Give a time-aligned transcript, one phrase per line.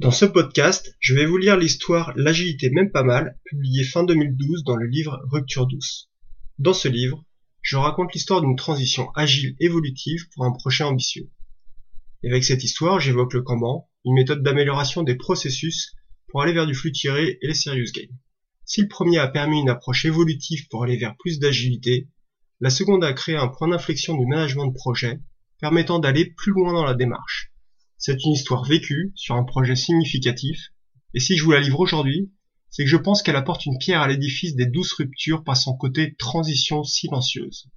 [0.00, 4.62] Dans ce podcast, je vais vous lire l'histoire L'agilité même pas mal, publiée fin 2012
[4.62, 6.08] dans le livre Rupture douce.
[6.60, 7.24] Dans ce livre,
[7.62, 11.32] je raconte l'histoire d'une transition agile évolutive pour un projet ambitieux.
[12.22, 15.96] Et avec cette histoire, j'évoque le comment, une méthode d'amélioration des processus
[16.28, 18.16] pour aller vers du flux tiré et les serious games.
[18.66, 22.08] Si le premier a permis une approche évolutive pour aller vers plus d'agilité,
[22.60, 25.18] la seconde a créé un point d'inflexion du management de projet
[25.60, 27.50] permettant d'aller plus loin dans la démarche.
[27.98, 30.72] C'est une histoire vécue sur un projet significatif,
[31.14, 32.32] et si je vous la livre aujourd'hui,
[32.70, 35.76] c'est que je pense qu'elle apporte une pierre à l'édifice des douces ruptures par son
[35.76, 37.68] côté transition silencieuse.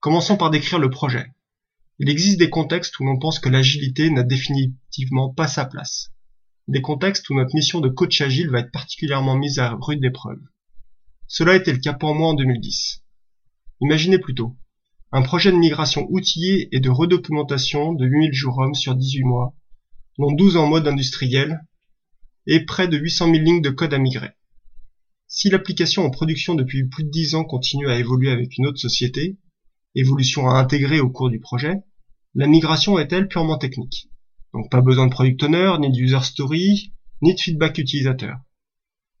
[0.00, 1.26] Commençons par décrire le projet.
[2.00, 6.10] Il existe des contextes où l'on pense que l'agilité n'a définitivement pas sa place.
[6.66, 10.40] Des contextes où notre mission de coach agile va être particulièrement mise à rude épreuve.
[11.28, 13.04] Cela était le cas pour moi en 2010.
[13.80, 14.56] Imaginez plutôt,
[15.14, 19.54] un projet de migration outillé et de redocumentation de 8000 jours hommes sur 18 mois,
[20.18, 21.66] dont 12 en mode industriel,
[22.46, 24.30] et près de 800 000 lignes de code à migrer.
[25.26, 28.78] Si l'application en production depuis plus de 10 ans continue à évoluer avec une autre
[28.78, 29.36] société,
[29.94, 31.74] évolution à intégrer au cours du projet,
[32.34, 34.08] la migration est-elle purement technique
[34.54, 38.38] Donc pas besoin de product owner, ni de user story, ni de feedback utilisateur.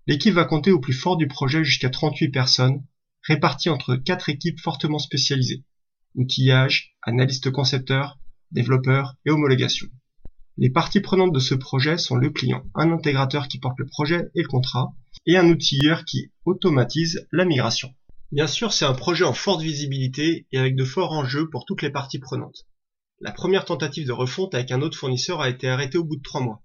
[0.06, 2.82] L'équipe va compter au plus fort du projet jusqu'à 38 personnes,
[3.24, 5.64] réparties entre 4 équipes fortement spécialisées
[6.14, 8.18] outillage, analyste concepteur,
[8.50, 9.88] développeur et homologation.
[10.58, 14.30] Les parties prenantes de ce projet sont le client, un intégrateur qui porte le projet
[14.34, 14.92] et le contrat,
[15.26, 17.94] et un outilleur qui automatise la migration.
[18.32, 21.82] Bien sûr, c'est un projet en forte visibilité et avec de forts enjeux pour toutes
[21.82, 22.66] les parties prenantes.
[23.20, 26.22] La première tentative de refonte avec un autre fournisseur a été arrêtée au bout de
[26.22, 26.62] trois mois.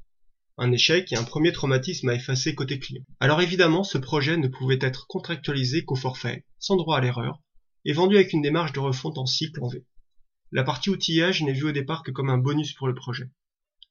[0.58, 3.04] Un échec et un premier traumatisme à effacer côté client.
[3.20, 7.42] Alors évidemment, ce projet ne pouvait être contractualisé qu'au forfait, sans droit à l'erreur,
[7.86, 9.86] est vendu avec une démarche de refonte en cycle en V.
[10.52, 13.30] La partie outillage n'est vue au départ que comme un bonus pour le projet.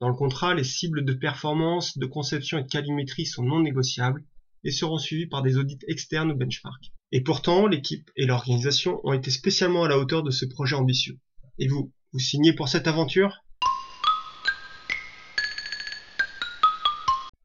[0.01, 4.25] Dans le contrat, les cibles de performance, de conception et de calimétrie sont non négociables
[4.64, 6.92] et seront suivies par des audits externes ou benchmark.
[7.12, 11.18] Et pourtant, l'équipe et l'organisation ont été spécialement à la hauteur de ce projet ambitieux.
[11.58, 13.45] Et vous, vous signez pour cette aventure?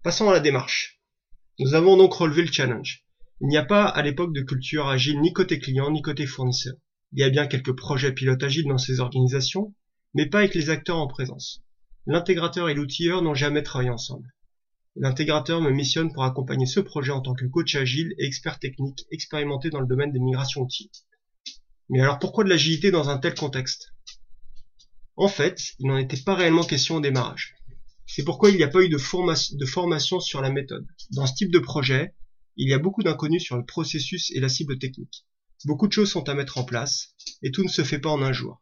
[0.03, 1.00] Passons à la démarche.
[1.59, 3.06] Nous avons donc relevé le challenge.
[3.44, 6.75] Il n'y a pas à l'époque de culture agile ni côté client ni côté fournisseur.
[7.12, 9.74] Il y a bien quelques projets pilotes agiles dans ces organisations,
[10.13, 11.63] mais pas avec les acteurs en présence.
[12.06, 14.31] L'intégrateur et l'outilleur n'ont jamais travaillé ensemble.
[14.96, 19.07] L'intégrateur me missionne pour accompagner ce projet en tant que coach agile et expert technique
[19.09, 20.91] expérimenté dans le domaine des migrations outils.
[21.90, 23.96] Mais alors pourquoi de l'agilité dans un tel contexte?
[25.16, 27.56] En fait, il n'en était pas réellement question au démarrage.
[28.06, 30.85] C'est pourquoi il n'y a pas eu de, de formation sur la méthode.
[31.12, 32.13] Dans ce type de projet,
[32.57, 35.25] il y a beaucoup d'inconnus sur le processus et la cible technique.
[35.66, 38.22] Beaucoup de choses sont à mettre en place, et tout ne se fait pas en
[38.22, 38.62] un jour.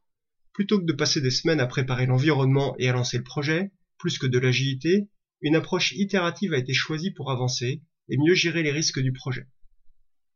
[0.53, 4.17] Plutôt que de passer des semaines à préparer l'environnement et à lancer le projet, plus
[4.17, 5.09] que de l'agilité,
[5.41, 9.47] une approche itérative a été choisie pour avancer et mieux gérer les risques du projet.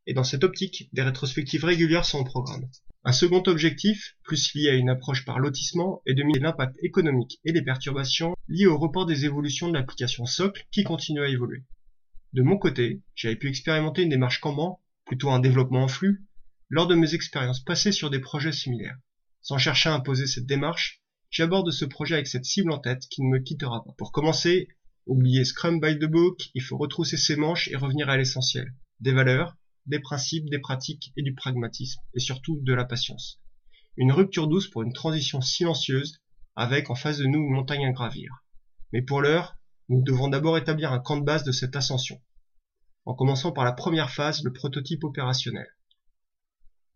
[0.06, 2.70] Et dans cette optique, des rétrospectives régulières sont au programme.
[3.06, 7.40] Un second objectif, plus lié à une approche par lotissement, est de miser l'impact économique
[7.44, 11.64] et les perturbations liées au report des évolutions de l'application socle qui continue à évoluer.
[12.34, 16.26] De mon côté, j'avais pu expérimenter une démarche Kanban, plutôt un développement en flux,
[16.70, 18.98] lors de mes expériences passées sur des projets similaires.
[19.42, 23.22] Sans chercher à imposer cette démarche, j'aborde ce projet avec cette cible en tête qui
[23.22, 23.94] ne me quittera pas.
[24.00, 24.68] Pour commencer,
[25.06, 28.74] oublier Scrum by the book, il faut retrousser ses manches et revenir à l'essentiel.
[29.00, 29.56] Des valeurs,
[29.86, 33.40] des principes, des pratiques et du pragmatisme, et surtout de la patience.
[33.96, 36.18] Une rupture douce pour une transition silencieuse,
[36.56, 38.32] avec en face de nous une montagne à gravir.
[38.92, 39.58] Mais pour l'heure,
[39.90, 42.22] nous devons d'abord établir un camp de base de cette ascension,
[43.06, 45.68] en commençant par la première phase, le prototype opérationnel.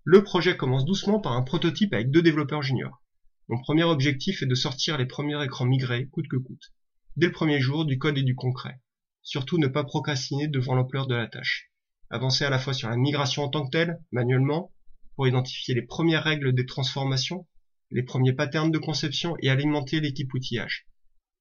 [0.04, 3.04] Le projet commence doucement par un prototype avec deux développeurs juniors.
[3.50, 6.74] Mon premier objectif est de sortir les premiers écrans migrés, coûte que coûte.
[7.18, 8.82] Dès le premier jour, du code et du concret.
[9.22, 11.70] Surtout ne pas procrastiner devant l'ampleur de la tâche.
[12.10, 14.72] Avancer à la fois sur la migration en tant que telle, manuellement,
[15.16, 17.46] pour identifier les premières règles des transformations,
[17.92, 20.88] les premiers patterns de conception et alimenter l'équipe outillage.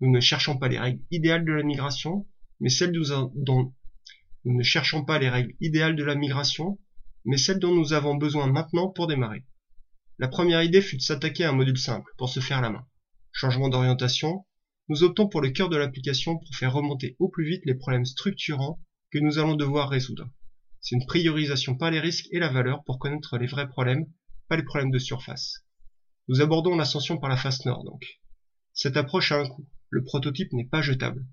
[0.01, 2.27] Nous ne cherchons pas les règles idéales de la migration,
[2.61, 3.75] mais celles dont
[4.44, 6.79] nous ne cherchons pas les règles idéales de la migration,
[7.25, 9.44] mais celles dont nous avons besoin maintenant pour démarrer.
[10.19, 12.87] La première idée fut de s'attaquer à un module simple, pour se faire la main.
[13.32, 14.47] Changement d'orientation,
[14.88, 18.05] nous optons pour le cœur de l'application pour faire remonter au plus vite les problèmes
[18.05, 18.79] structurants
[19.11, 20.29] que nous allons devoir résoudre.
[20.81, 24.05] C'est une priorisation par les risques et la valeur pour connaître les vrais problèmes,
[24.49, 25.65] pas les problèmes de surface.
[26.29, 28.20] Nous abordons l'ascension par la face nord donc.
[28.75, 31.27] Cette approche a un coût le prototype n'est pas jetable.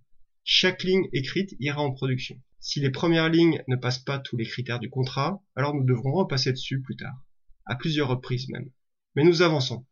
[0.43, 2.41] Chaque ligne écrite ira en production.
[2.59, 6.13] Si les premières lignes ne passent pas tous les critères du contrat, alors nous devrons
[6.13, 7.25] repasser dessus plus tard,
[7.65, 8.69] à plusieurs reprises même.
[9.15, 9.85] Mais nous avançons.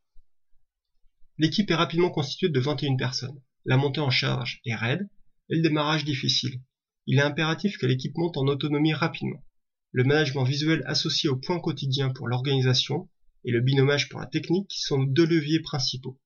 [1.38, 3.42] L'équipe est rapidement constituée de 21 personnes.
[3.66, 5.10] La montée en charge est raide,
[5.50, 6.62] et le démarrage difficile.
[7.08, 9.44] Il est impératif que l'équipe monte en autonomie rapidement.
[9.92, 13.10] Le management visuel associé au point quotidien pour l'organisation
[13.44, 16.21] et le binomage pour la technique sont nos deux leviers principaux.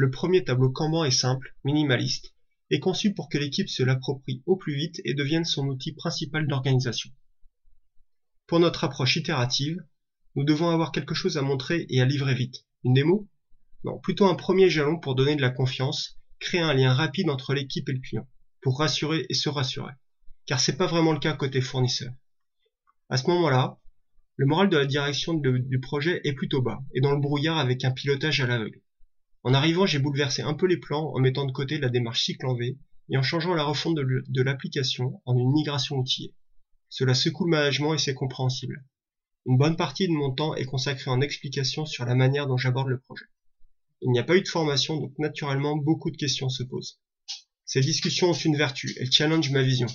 [0.00, 2.34] Le premier tableau Kanban est simple, minimaliste,
[2.70, 6.46] et conçu pour que l'équipe se l'approprie au plus vite et devienne son outil principal
[6.46, 7.10] d'organisation.
[8.46, 9.76] Pour notre approche itérative,
[10.36, 12.64] nous devons avoir quelque chose à montrer et à livrer vite.
[12.82, 13.28] Une démo?
[13.84, 17.52] Non, plutôt un premier jalon pour donner de la confiance, créer un lien rapide entre
[17.52, 18.26] l'équipe et le client,
[18.62, 19.92] pour rassurer et se rassurer.
[20.46, 22.14] Car c'est pas vraiment le cas côté fournisseur.
[23.10, 23.78] À ce moment-là,
[24.36, 27.84] le moral de la direction du projet est plutôt bas et dans le brouillard avec
[27.84, 28.80] un pilotage à l'aveugle.
[29.42, 32.46] En arrivant, j'ai bouleversé un peu les plans en mettant de côté la démarche cycle
[32.46, 32.78] en V
[33.08, 36.34] et en changeant la refonte de l'application en une migration outillée.
[36.90, 38.84] Cela secoue le management et c'est compréhensible.
[39.46, 42.88] Une bonne partie de mon temps est consacrée en explication sur la manière dont j'aborde
[42.88, 43.24] le projet.
[44.02, 47.00] Il n'y a pas eu de formation, donc naturellement beaucoup de questions se posent.
[47.64, 49.86] Ces discussions ont une vertu, elles challengent ma vision.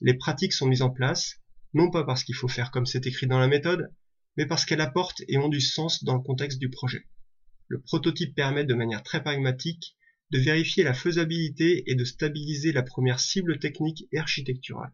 [0.00, 1.40] Les pratiques sont mises en place,
[1.74, 3.92] non pas parce qu'il faut faire comme c'est écrit dans la méthode,
[4.36, 7.06] mais parce qu'elles apportent et ont du sens dans le contexte du projet.
[7.68, 9.94] Le prototype permet de manière très pragmatique
[10.30, 14.92] de vérifier la faisabilité et de stabiliser la première cible technique et architecturale.